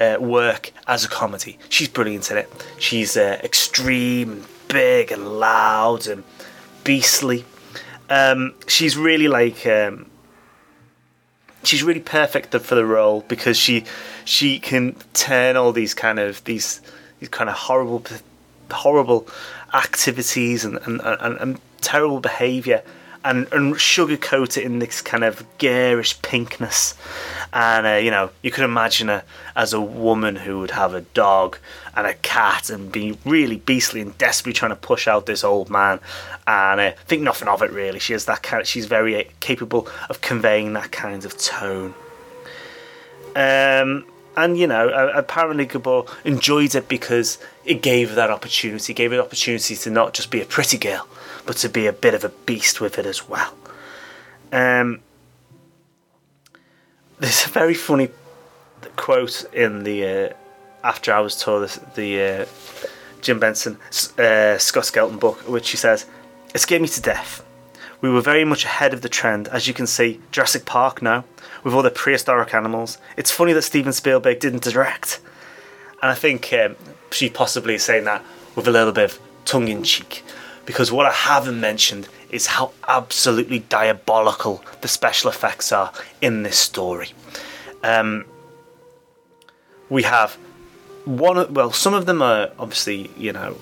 uh, 0.00 0.16
work 0.18 0.72
as 0.86 1.04
a 1.04 1.08
comedy. 1.08 1.58
She's 1.68 1.88
brilliant 1.88 2.30
in 2.30 2.38
it. 2.38 2.48
She's 2.78 3.16
uh, 3.16 3.38
extreme, 3.42 4.44
big, 4.68 5.12
and 5.12 5.38
loud, 5.38 6.06
and 6.06 6.24
beastly. 6.84 7.44
Um, 8.10 8.54
she's 8.66 8.96
really 8.96 9.28
like 9.28 9.66
um, 9.66 10.10
she's 11.62 11.82
really 11.82 12.00
perfect 12.00 12.54
for 12.54 12.74
the 12.74 12.84
role 12.84 13.24
because 13.28 13.56
she 13.56 13.84
she 14.24 14.58
can 14.58 14.96
turn 15.12 15.56
all 15.56 15.72
these 15.72 15.94
kind 15.94 16.18
of 16.18 16.42
these 16.44 16.80
these 17.20 17.28
kind 17.28 17.50
of 17.50 17.56
horrible 17.56 18.04
horrible 18.70 19.28
activities 19.74 20.64
and 20.64 20.78
and, 20.86 21.00
and, 21.02 21.38
and 21.38 21.60
terrible 21.80 22.20
behaviour 22.20 22.82
and, 23.24 23.46
and 23.52 23.74
sugarcoat 23.74 24.56
it 24.56 24.64
in 24.64 24.78
this 24.78 25.00
kind 25.00 25.24
of 25.24 25.44
garish 25.58 26.18
pinkness. 26.20 26.94
And 27.52 27.86
uh, 27.86 27.94
you 27.94 28.10
know, 28.10 28.30
you 28.42 28.50
could 28.50 28.64
imagine 28.64 29.08
her 29.08 29.24
as 29.56 29.72
a 29.72 29.80
woman 29.80 30.36
who 30.36 30.60
would 30.60 30.70
have 30.72 30.94
a 30.94 31.00
dog 31.00 31.58
and 31.94 32.06
a 32.06 32.14
cat 32.14 32.70
and 32.70 32.92
be 32.92 33.18
really 33.24 33.56
beastly 33.56 34.00
and 34.00 34.16
desperately 34.18 34.52
trying 34.52 34.70
to 34.70 34.76
push 34.76 35.08
out 35.08 35.26
this 35.26 35.44
old 35.44 35.70
man. 35.70 36.00
And 36.46 36.80
uh, 36.80 36.92
think 37.06 37.22
nothing 37.22 37.48
of 37.48 37.62
it 37.62 37.70
really. 37.70 37.98
She 37.98 38.12
has 38.12 38.24
that 38.26 38.42
kind. 38.42 38.60
Of, 38.60 38.68
she's 38.68 38.86
very 38.86 39.16
uh, 39.16 39.28
capable 39.40 39.88
of 40.08 40.20
conveying 40.20 40.72
that 40.74 40.92
kind 40.92 41.24
of 41.24 41.36
tone. 41.38 41.94
Um, 43.34 44.04
and 44.36 44.56
you 44.56 44.66
know, 44.68 44.88
apparently 45.14 45.66
Gabor 45.66 46.04
enjoyed 46.24 46.74
it 46.74 46.88
because 46.88 47.38
it 47.64 47.82
gave 47.82 48.10
her 48.10 48.14
that 48.14 48.30
opportunity, 48.30 48.94
gave 48.94 49.10
her 49.10 49.16
the 49.16 49.22
opportunity 49.24 49.74
to 49.74 49.90
not 49.90 50.14
just 50.14 50.30
be 50.30 50.40
a 50.40 50.44
pretty 50.44 50.78
girl, 50.78 51.08
but 51.48 51.56
to 51.56 51.68
be 51.70 51.86
a 51.86 51.92
bit 51.94 52.12
of 52.12 52.24
a 52.24 52.28
beast 52.28 52.78
with 52.78 52.98
it 52.98 53.06
as 53.06 53.26
well. 53.26 53.54
Um, 54.52 55.00
there's 57.18 57.46
a 57.46 57.48
very 57.48 57.72
funny 57.72 58.10
quote 58.96 59.46
in 59.54 59.82
the 59.82 60.06
uh, 60.06 60.34
After 60.84 61.10
Hours 61.10 61.42
tour, 61.42 61.60
the, 61.60 61.80
the 61.94 62.22
uh, 62.22 62.46
Jim 63.22 63.40
Benson 63.40 63.78
uh, 64.18 64.58
Scott 64.58 64.84
Skelton 64.84 65.18
book, 65.18 65.38
which 65.48 65.70
he 65.70 65.78
says, 65.78 66.04
"It 66.54 66.58
scared 66.58 66.82
me 66.82 66.88
to 66.88 67.00
death. 67.00 67.42
We 68.02 68.10
were 68.10 68.20
very 68.20 68.44
much 68.44 68.66
ahead 68.66 68.92
of 68.92 69.00
the 69.00 69.08
trend, 69.08 69.48
as 69.48 69.66
you 69.66 69.72
can 69.72 69.86
see. 69.86 70.20
Jurassic 70.30 70.66
Park 70.66 71.00
now, 71.00 71.24
with 71.64 71.72
all 71.72 71.82
the 71.82 71.90
prehistoric 71.90 72.52
animals. 72.52 72.98
It's 73.16 73.30
funny 73.30 73.54
that 73.54 73.62
Steven 73.62 73.94
Spielberg 73.94 74.38
didn't 74.38 74.64
direct." 74.64 75.18
And 76.02 76.10
I 76.10 76.14
think 76.14 76.52
um, 76.52 76.76
she 77.10 77.30
possibly 77.30 77.74
is 77.76 77.84
saying 77.84 78.04
that 78.04 78.22
with 78.54 78.68
a 78.68 78.70
little 78.70 78.92
bit 78.92 79.12
of 79.12 79.18
tongue 79.46 79.68
in 79.68 79.82
cheek 79.82 80.22
because 80.68 80.92
what 80.92 81.06
I 81.06 81.12
haven't 81.12 81.58
mentioned 81.58 82.08
is 82.28 82.44
how 82.46 82.72
absolutely 82.86 83.60
diabolical 83.60 84.62
the 84.82 84.86
special 84.86 85.30
effects 85.30 85.72
are 85.72 85.90
in 86.20 86.42
this 86.42 86.58
story. 86.58 87.08
Um, 87.82 88.26
we 89.88 90.02
have 90.02 90.34
one, 91.06 91.54
well, 91.54 91.72
some 91.72 91.94
of 91.94 92.04
them 92.04 92.20
are 92.20 92.50
obviously, 92.58 93.10
you 93.16 93.32
know, 93.32 93.56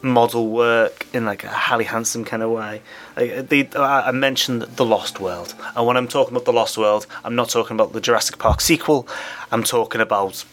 model 0.00 0.48
work 0.48 1.06
in 1.12 1.26
like 1.26 1.44
a 1.44 1.48
Harryhausen 1.48 2.24
kind 2.24 2.42
of 2.42 2.50
way. 2.50 2.80
Like 3.14 3.76
I 3.76 4.10
mentioned 4.12 4.62
the 4.62 4.86
Lost 4.86 5.20
World, 5.20 5.54
and 5.76 5.86
when 5.86 5.98
I'm 5.98 6.08
talking 6.08 6.32
about 6.34 6.46
the 6.46 6.54
Lost 6.54 6.78
World, 6.78 7.06
I'm 7.24 7.34
not 7.34 7.50
talking 7.50 7.74
about 7.74 7.92
the 7.92 8.00
Jurassic 8.00 8.38
Park 8.38 8.62
sequel. 8.62 9.06
I'm 9.50 9.62
talking 9.62 10.00
about, 10.00 10.46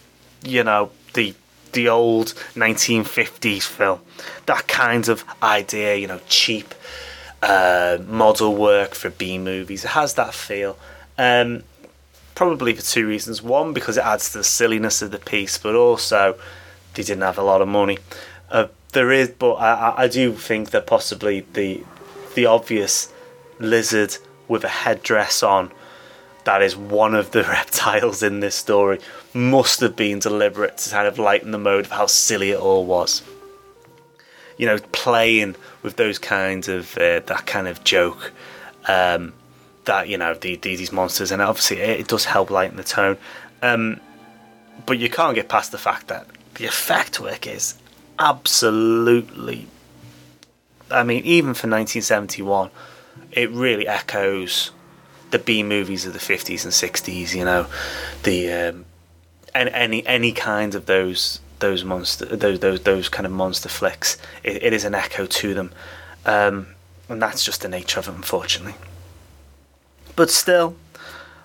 you 0.43 0.61
know, 0.61 0.91
the 1.13 1.33
the 1.73 1.89
old 1.89 2.33
1950s 2.55 3.63
film. 3.63 3.99
That 4.45 4.67
kind 4.67 5.07
of 5.07 5.23
idea, 5.41 5.95
you 5.95 6.07
know, 6.07 6.19
cheap 6.27 6.73
uh, 7.41 7.99
model 8.07 8.55
work 8.55 8.95
for 8.95 9.09
B 9.09 9.37
movies. 9.37 9.85
It 9.85 9.89
has 9.89 10.15
that 10.15 10.33
feel. 10.33 10.77
Um, 11.17 11.63
probably 12.35 12.73
for 12.73 12.81
two 12.81 13.07
reasons. 13.07 13.41
One, 13.41 13.73
because 13.73 13.97
it 13.97 14.03
adds 14.03 14.31
to 14.31 14.39
the 14.39 14.43
silliness 14.43 15.01
of 15.01 15.11
the 15.11 15.19
piece, 15.19 15.57
but 15.57 15.75
also 15.75 16.39
they 16.93 17.03
didn't 17.03 17.23
have 17.23 17.37
a 17.37 17.43
lot 17.43 17.61
of 17.61 17.67
money. 17.67 17.99
Uh, 18.49 18.67
there 18.93 19.11
is, 19.11 19.29
but 19.29 19.55
I, 19.55 20.03
I 20.03 20.07
do 20.07 20.33
think 20.33 20.71
that 20.71 20.87
possibly 20.87 21.41
the 21.53 21.83
the 22.35 22.45
obvious 22.45 23.11
lizard 23.59 24.17
with 24.47 24.63
a 24.63 24.69
headdress 24.69 25.43
on 25.43 25.71
that 26.45 26.61
is 26.61 26.75
one 26.75 27.15
of 27.15 27.31
the 27.31 27.43
reptiles 27.57 28.23
in 28.23 28.39
this 28.39 28.55
story 28.55 28.99
must 29.33 29.79
have 29.81 29.95
been 29.95 30.19
deliberate 30.19 30.77
to 30.77 30.89
kind 30.89 31.07
of 31.07 31.19
lighten 31.19 31.51
the 31.51 31.57
mode 31.57 31.85
of 31.85 31.91
how 31.91 32.05
silly 32.05 32.51
it 32.51 32.59
all 32.59 32.85
was. 32.85 33.21
You 34.57 34.65
know, 34.65 34.77
playing 34.91 35.55
with 35.83 35.95
those 35.95 36.19
kinds 36.19 36.67
of 36.67 36.97
uh, 36.97 37.21
that 37.21 37.45
kind 37.45 37.67
of 37.67 37.83
joke 37.83 38.33
um, 38.87 39.33
that 39.85 40.09
you 40.09 40.17
know 40.17 40.33
the, 40.33 40.55
the, 40.55 40.75
these 40.75 40.91
monsters, 40.91 41.31
and 41.31 41.41
obviously 41.41 41.77
it, 41.77 42.01
it, 42.01 42.07
does 42.07 42.25
help 42.25 42.49
lighten 42.49 42.77
the 42.77 42.83
tone. 42.83 43.17
Um, 43.61 43.99
but 44.85 44.97
you 44.97 45.09
can't 45.09 45.35
get 45.35 45.47
past 45.49 45.71
the 45.71 45.77
fact 45.77 46.07
that 46.07 46.27
the 46.55 46.65
effect 46.65 47.19
work 47.19 47.47
is 47.47 47.75
absolutely. 48.17 49.67
I 50.91 51.03
mean, 51.03 51.23
even 51.23 51.53
for 51.53 51.67
1971, 51.67 52.71
it 53.31 53.49
really 53.51 53.87
echoes 53.87 54.71
the 55.31 55.39
B 55.39 55.63
movies 55.63 56.05
of 56.05 56.13
the 56.13 56.19
50s 56.19 56.63
and 56.63 56.73
60s. 56.73 57.35
You 57.35 57.45
know, 57.45 57.67
the 58.23 58.51
um, 58.51 58.85
and 59.53 59.69
any 59.69 60.05
any 60.05 60.31
kind 60.31 60.75
of 60.75 60.85
those 60.85 61.39
those 61.59 61.83
monster 61.83 62.25
those 62.25 62.59
those 62.59 62.81
those 62.81 63.09
kind 63.09 63.25
of 63.25 63.31
monster 63.31 63.69
flicks. 63.69 64.17
It, 64.43 64.63
it 64.63 64.73
is 64.73 64.83
an 64.83 64.95
echo 64.95 65.25
to 65.25 65.53
them, 65.53 65.71
um, 66.25 66.67
and 67.07 67.21
that's 67.21 67.43
just 67.43 67.61
the 67.61 67.69
nature 67.69 67.99
of 67.99 68.07
it, 68.07 68.13
unfortunately. 68.13 68.75
But 70.15 70.29
still, 70.29 70.75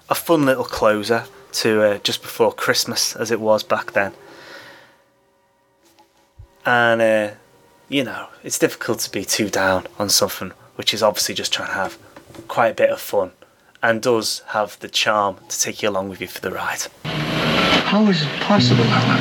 a 0.09 0.15
fun 0.15 0.45
little 0.45 0.65
closer 0.65 1.25
to 1.53 1.83
uh, 1.83 1.99
just 1.99 2.23
before 2.23 2.53
Christmas, 2.53 3.15
as 3.15 3.31
it 3.31 3.41
was 3.41 3.63
back 3.63 3.93
then. 3.93 4.13
And 6.67 7.01
uh, 7.01 7.35
you 7.89 8.05
know, 8.05 8.29
it's 8.43 8.59
difficult 8.59 9.01
to 9.01 9.11
be 9.11 9.25
too 9.25 9.51
down 9.51 9.87
on 9.99 10.09
something 10.09 10.53
which 10.77 10.93
is 10.93 11.03
obviously 11.03 11.35
just 11.35 11.53
trying 11.53 11.69
to 11.69 11.75
have 11.75 11.99
quite 12.49 12.69
a 12.69 12.75
bit 12.75 12.91
of 12.91 13.01
fun 13.01 13.31
and 13.85 14.01
does 14.01 14.41
have 14.47 14.81
the 14.81 14.89
charm 14.89 15.37
to 15.47 15.61
take 15.61 15.83
you 15.83 15.91
along 15.91 16.09
with 16.09 16.23
you 16.23 16.27
for 16.27 16.41
the 16.41 16.51
ride. 16.51 16.81
How 17.05 18.07
is 18.07 18.23
it 18.23 18.41
possible, 18.41 18.83
Helen? 18.83 19.19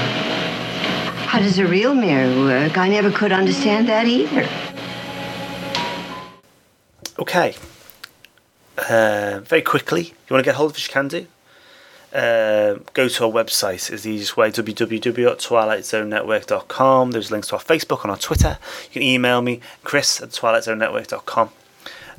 How 1.28 1.40
does 1.40 1.60
a 1.60 1.68
real 1.68 1.94
mirror 1.94 2.34
work? 2.46 2.78
I 2.78 2.88
never 2.88 3.12
could 3.12 3.34
understand 3.34 3.90
that 3.90 4.08
either. 4.08 4.48
Okay. 7.20 7.56
Uh, 8.78 9.42
very 9.44 9.62
quickly, 9.62 10.04
you 10.04 10.14
want 10.32 10.46
to 10.46 10.48
get 10.48 10.56
hold 10.56 10.72
of 10.72 10.78
us, 10.78 10.88
you 10.88 10.94
can 10.94 11.10
do. 11.10 11.28
Uh, 12.14 12.76
go 12.94 13.10
to 13.10 13.26
our 13.26 13.32
website 13.32 13.92
is 13.92 14.04
the 14.04 14.12
easiest 14.12 14.38
way 14.38 14.52
www.twilightzonenetwork.com 14.52 17.10
there's 17.10 17.32
links 17.32 17.48
to 17.48 17.56
our 17.56 17.62
facebook 17.62 18.04
and 18.04 18.12
our 18.12 18.18
twitter 18.18 18.60
you 18.84 18.90
can 18.92 19.02
email 19.02 19.42
me 19.42 19.60
chris 19.84 20.22
at 20.22 20.30
twilightzonenetwork.com 20.30 21.50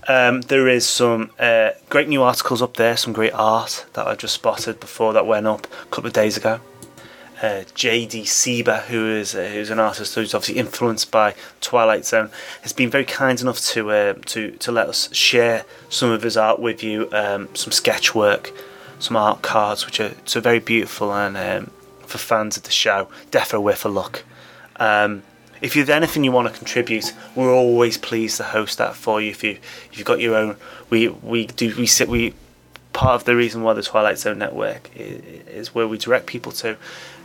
um, 0.08 0.40
there 0.42 0.68
is 0.68 0.86
some 0.86 1.30
uh, 1.38 1.70
great 1.88 2.08
new 2.08 2.22
articles 2.22 2.62
up 2.62 2.74
there 2.76 2.96
some 2.96 3.12
great 3.12 3.32
art 3.34 3.86
that 3.94 4.06
i 4.06 4.14
just 4.14 4.34
spotted 4.34 4.80
before 4.80 5.12
that 5.12 5.26
went 5.26 5.46
up 5.46 5.66
a 5.82 5.86
couple 5.86 6.06
of 6.06 6.12
days 6.12 6.36
ago 6.36 6.60
uh, 7.42 7.64
JD 7.74 8.22
Sieber, 8.22 8.84
who 8.84 9.10
is 9.10 9.34
uh, 9.34 9.50
who's 9.52 9.68
an 9.68 9.78
artist 9.78 10.14
who's 10.14 10.34
obviously 10.34 10.58
influenced 10.58 11.10
by 11.10 11.34
Twilight 11.60 12.06
Zone, 12.06 12.30
has 12.62 12.72
been 12.72 12.88
very 12.88 13.04
kind 13.04 13.38
enough 13.40 13.60
to 13.60 13.90
uh, 13.90 14.14
to 14.26 14.52
to 14.52 14.72
let 14.72 14.88
us 14.88 15.14
share 15.14 15.66
some 15.90 16.10
of 16.10 16.22
his 16.22 16.36
art 16.36 16.58
with 16.60 16.82
you, 16.82 17.08
um, 17.12 17.48
some 17.54 17.72
sketch 17.72 18.14
work, 18.14 18.52
some 18.98 19.16
art 19.16 19.42
cards, 19.42 19.84
which 19.84 20.00
are 20.00 20.12
so 20.24 20.40
very 20.40 20.60
beautiful 20.60 21.12
and 21.12 21.36
um, 21.36 21.70
for 22.06 22.18
fans 22.18 22.56
of 22.56 22.62
the 22.62 22.70
show, 22.70 23.08
definitely 23.30 23.64
worth 23.64 23.84
a 23.84 23.88
look. 23.88 24.24
Um, 24.76 25.22
if 25.60 25.76
you've 25.76 25.90
anything 25.90 26.24
you 26.24 26.32
want 26.32 26.52
to 26.52 26.56
contribute, 26.56 27.12
we're 27.34 27.54
always 27.54 27.96
pleased 27.96 28.36
to 28.38 28.44
host 28.44 28.78
that 28.78 28.94
for 28.94 29.20
you. 29.20 29.30
If 29.30 29.42
you 29.42 29.52
if 29.52 29.90
you've 29.92 30.06
got 30.06 30.20
your 30.20 30.36
own, 30.36 30.56
we 30.90 31.08
we 31.08 31.46
do 31.46 31.74
we 31.76 31.86
sit 31.86 32.08
we 32.08 32.34
part 32.92 33.14
of 33.16 33.24
the 33.24 33.36
reason 33.36 33.62
why 33.62 33.74
the 33.74 33.82
Twilight 33.82 34.18
Zone 34.18 34.38
Network 34.38 34.90
is, 34.94 35.74
where 35.74 35.86
we 35.86 35.98
direct 35.98 36.26
people 36.26 36.52
to, 36.52 36.76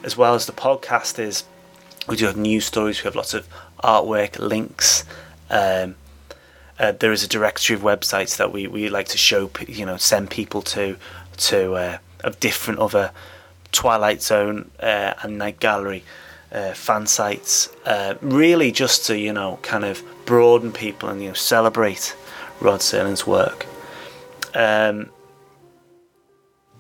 as 0.03 0.17
well 0.17 0.35
as 0.35 0.45
the 0.45 0.51
podcast 0.51 1.19
is. 1.19 1.45
We 2.07 2.15
do 2.17 2.25
have 2.25 2.37
news 2.37 2.65
stories. 2.65 3.01
We 3.03 3.07
have 3.07 3.15
lots 3.15 3.33
of 3.33 3.47
artwork, 3.83 4.39
links. 4.39 5.05
Um, 5.49 5.95
uh, 6.79 6.93
there 6.93 7.11
is 7.11 7.23
a 7.23 7.27
directory 7.27 7.75
of 7.75 7.81
websites 7.81 8.37
that 8.37 8.51
we, 8.51 8.65
we 8.65 8.89
like 8.89 9.07
to 9.09 9.17
show, 9.17 9.51
you 9.67 9.85
know, 9.85 9.97
send 9.97 10.31
people 10.31 10.61
to, 10.63 10.97
to 11.37 11.73
uh, 11.73 11.97
of 12.23 12.39
different 12.39 12.79
other 12.79 13.11
Twilight 13.71 14.21
Zone 14.21 14.71
uh, 14.79 15.13
and 15.21 15.37
Night 15.37 15.59
Gallery 15.59 16.03
uh, 16.51 16.73
fan 16.73 17.07
sites. 17.07 17.69
Uh, 17.85 18.15
really, 18.21 18.71
just 18.71 19.05
to 19.07 19.17
you 19.17 19.33
know, 19.33 19.59
kind 19.61 19.85
of 19.85 20.03
broaden 20.25 20.71
people 20.71 21.09
and 21.09 21.21
you 21.21 21.29
know, 21.29 21.33
celebrate 21.33 22.15
Rod 22.59 22.79
Serling's 22.79 23.25
work. 23.25 23.65
Um, 24.53 25.11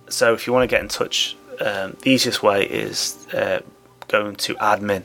so 0.09 0.33
if 0.33 0.47
you 0.47 0.53
want 0.53 0.69
to 0.69 0.75
get 0.75 0.81
in 0.81 0.89
touch, 0.89 1.35
um, 1.59 1.97
the 2.01 2.09
easiest 2.09 2.41
way 2.41 2.65
is 2.65 3.27
uh, 3.33 3.61
going 4.07 4.35
to 4.35 4.55
admin, 4.55 5.03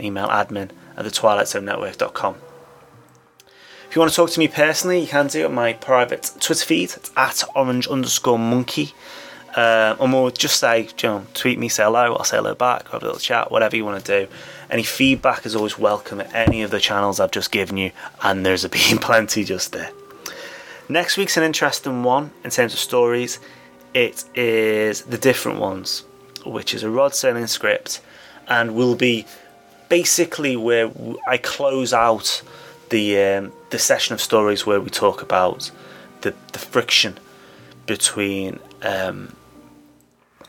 email 0.00 0.28
admin 0.28 0.70
at 0.96 1.04
the 1.04 1.10
twilightzonenetwork.com. 1.10 2.36
If 3.88 3.94
you 3.94 4.00
want 4.00 4.10
to 4.10 4.16
talk 4.16 4.30
to 4.30 4.38
me 4.38 4.48
personally, 4.48 5.00
you 5.00 5.06
can 5.06 5.28
do 5.28 5.42
it 5.42 5.44
on 5.46 5.54
my 5.54 5.72
private 5.72 6.32
Twitter 6.40 6.64
feed. 6.64 6.92
It's 6.96 7.12
at 7.16 7.42
orange 7.54 7.86
underscore 7.86 8.38
monkey. 8.38 8.94
Uh, 9.56 9.96
and 9.98 10.12
we'll 10.12 10.30
just 10.30 10.60
say, 10.60 10.82
you 10.82 11.08
know, 11.08 11.26
tweet 11.32 11.58
me, 11.58 11.68
say 11.68 11.82
hello, 11.82 12.14
I'll 12.14 12.24
say 12.24 12.36
hello 12.36 12.54
back, 12.54 12.90
have 12.90 13.02
a 13.02 13.06
little 13.06 13.18
chat, 13.18 13.50
whatever 13.50 13.74
you 13.74 13.86
want 13.86 14.04
to 14.04 14.26
do. 14.26 14.32
Any 14.68 14.82
feedback 14.82 15.46
is 15.46 15.56
always 15.56 15.78
welcome 15.78 16.20
at 16.20 16.32
any 16.34 16.62
of 16.62 16.70
the 16.70 16.78
channels 16.78 17.20
I've 17.20 17.30
just 17.30 17.50
given 17.50 17.78
you, 17.78 17.92
and 18.22 18.44
there's 18.44 18.66
been 18.68 18.98
plenty 18.98 19.44
just 19.44 19.72
there. 19.72 19.90
Next 20.90 21.16
week's 21.16 21.38
an 21.38 21.42
interesting 21.42 22.02
one 22.02 22.32
in 22.44 22.50
terms 22.50 22.74
of 22.74 22.78
stories. 22.78 23.40
It 23.94 24.24
is 24.34 25.02
The 25.02 25.16
Different 25.16 25.58
Ones, 25.58 26.04
which 26.44 26.74
is 26.74 26.82
a 26.82 26.90
Rod 26.90 27.12
Serling 27.12 27.48
script, 27.48 28.02
and 28.46 28.74
will 28.74 28.94
be 28.94 29.24
basically 29.88 30.54
where 30.54 30.90
I 31.26 31.38
close 31.38 31.94
out 31.94 32.42
the 32.90 33.18
um, 33.18 33.52
the 33.70 33.78
session 33.78 34.12
of 34.12 34.20
stories 34.20 34.66
where 34.66 34.80
we 34.80 34.90
talk 34.90 35.22
about 35.22 35.70
the, 36.20 36.34
the 36.52 36.58
friction 36.58 37.18
between 37.86 38.60
um, 38.82 39.34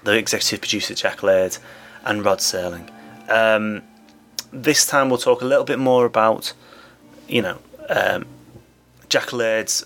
the 0.07 0.17
executive 0.17 0.61
producer 0.61 0.93
Jack 0.93 1.21
Laird 1.21 1.57
and 2.05 2.23
Rod 2.23 2.39
Serling. 2.39 2.89
Um, 3.29 3.83
this 4.53 4.85
time 4.85 5.09
we'll 5.09 5.17
talk 5.17 5.41
a 5.41 5.45
little 5.45 5.65
bit 5.65 5.79
more 5.79 6.05
about, 6.05 6.53
you 7.27 7.41
know, 7.41 7.57
um, 7.89 8.25
Jack 9.09 9.33
Laird's 9.33 9.85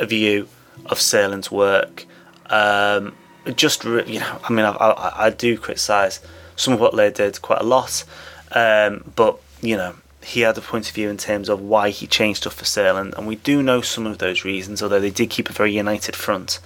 view 0.00 0.48
of 0.86 0.98
Serling's 0.98 1.50
work. 1.50 2.06
Um, 2.46 3.14
just 3.54 3.84
you 3.84 4.18
know, 4.18 4.40
I 4.42 4.52
mean, 4.52 4.64
I, 4.64 4.72
I, 4.72 5.26
I 5.26 5.30
do 5.30 5.56
criticise 5.56 6.20
some 6.56 6.74
of 6.74 6.80
what 6.80 6.92
Laird 6.92 7.14
did 7.14 7.40
quite 7.40 7.60
a 7.60 7.64
lot, 7.64 8.04
um, 8.50 9.12
but 9.14 9.40
you 9.60 9.76
know, 9.76 9.94
he 10.24 10.40
had 10.40 10.58
a 10.58 10.60
point 10.60 10.88
of 10.88 10.94
view 10.94 11.08
in 11.08 11.18
terms 11.18 11.48
of 11.48 11.60
why 11.60 11.90
he 11.90 12.08
changed 12.08 12.40
stuff 12.40 12.54
for 12.54 12.64
Serling, 12.64 13.16
and 13.16 13.28
we 13.28 13.36
do 13.36 13.62
know 13.62 13.80
some 13.80 14.06
of 14.06 14.18
those 14.18 14.44
reasons, 14.44 14.82
although 14.82 15.00
they 15.00 15.10
did 15.10 15.30
keep 15.30 15.48
a 15.48 15.52
very 15.52 15.72
united 15.72 16.16
front. 16.16 16.58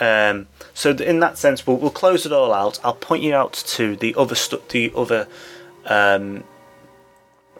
Um, 0.00 0.46
so 0.74 0.90
in 0.90 1.20
that 1.20 1.38
sense, 1.38 1.66
we'll, 1.66 1.76
we'll 1.76 1.90
close 1.90 2.24
it 2.24 2.32
all 2.32 2.52
out. 2.52 2.78
I'll 2.84 2.94
point 2.94 3.22
you 3.22 3.34
out 3.34 3.52
to 3.52 3.96
the 3.96 4.14
other 4.16 4.34
stu- 4.34 4.62
the 4.68 4.92
other 4.94 5.26
um, 5.86 6.44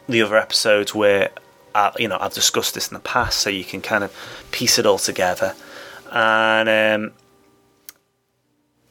the 0.08 0.22
other 0.22 0.36
episodes 0.36 0.94
where 0.94 1.30
I, 1.74 1.92
you 1.98 2.08
know 2.08 2.18
I've 2.20 2.34
discussed 2.34 2.74
this 2.74 2.88
in 2.88 2.94
the 2.94 3.00
past, 3.00 3.40
so 3.40 3.50
you 3.50 3.64
can 3.64 3.80
kind 3.80 4.04
of 4.04 4.14
piece 4.52 4.78
it 4.78 4.86
all 4.86 4.98
together, 4.98 5.54
and 6.12 6.68
um, 6.68 7.12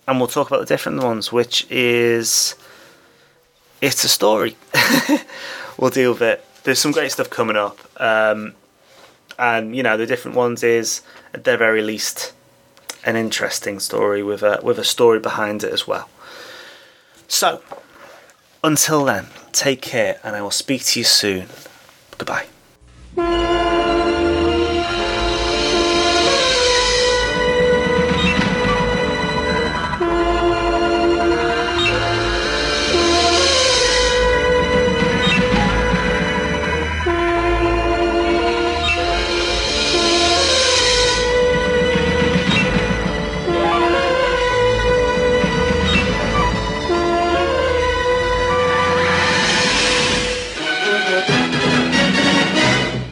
and 0.07 0.19
we'll 0.19 0.27
talk 0.27 0.47
about 0.47 0.59
the 0.59 0.65
different 0.65 1.01
ones, 1.01 1.31
which 1.31 1.65
is 1.69 2.55
it's 3.81 4.03
a 4.03 4.09
story. 4.09 4.57
we'll 5.77 5.91
deal 5.91 6.13
with 6.13 6.21
it. 6.21 6.43
There's 6.63 6.79
some 6.79 6.91
great 6.91 7.11
stuff 7.11 7.29
coming 7.29 7.55
up, 7.55 7.79
um, 8.01 8.55
and 9.39 9.75
you 9.75 9.83
know 9.83 9.95
the 9.95 10.05
different 10.05 10.35
ones 10.35 10.63
is 10.63 11.01
at 11.33 11.45
their 11.45 11.57
very 11.57 11.81
least 11.81 12.33
an 13.05 13.15
interesting 13.15 13.79
story 13.79 14.23
with 14.23 14.43
a 14.43 14.59
with 14.63 14.79
a 14.79 14.83
story 14.83 15.19
behind 15.19 15.63
it 15.63 15.71
as 15.71 15.87
well. 15.87 16.09
So, 17.27 17.61
until 18.63 19.05
then, 19.05 19.27
take 19.51 19.81
care, 19.81 20.19
and 20.23 20.35
I 20.35 20.41
will 20.41 20.51
speak 20.51 20.85
to 20.85 20.99
you 20.99 21.03
soon. 21.03 21.47
Goodbye. 22.17 22.47